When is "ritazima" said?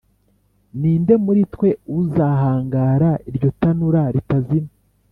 4.15-4.69